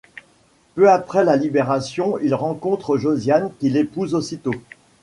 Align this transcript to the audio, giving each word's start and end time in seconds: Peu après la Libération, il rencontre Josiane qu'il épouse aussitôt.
Peu 0.73 0.89
après 0.89 1.23
la 1.23 1.35
Libération, 1.35 2.17
il 2.23 2.33
rencontre 2.33 2.97
Josiane 2.97 3.51
qu'il 3.59 3.77
épouse 3.77 4.15
aussitôt. 4.15 4.55